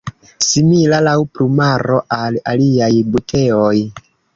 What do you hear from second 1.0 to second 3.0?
laŭ plumaro al aliaj